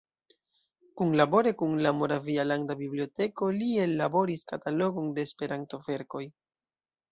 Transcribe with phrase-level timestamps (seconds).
[1.01, 6.27] Kunlabore kun la Moravia landa biblioteko li ellaboris katalogon de Esperanto-verkoj.